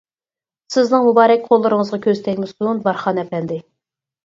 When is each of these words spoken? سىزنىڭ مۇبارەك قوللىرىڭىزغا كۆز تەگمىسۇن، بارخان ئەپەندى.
سىزنىڭ 0.75 1.05
مۇبارەك 1.07 1.45
قوللىرىڭىزغا 1.51 2.01
كۆز 2.07 2.23
تەگمىسۇن، 2.31 2.83
بارخان 2.91 3.23
ئەپەندى. 3.27 3.63